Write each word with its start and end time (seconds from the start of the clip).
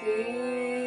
Dear 0.00 0.77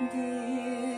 Ri 0.00 0.93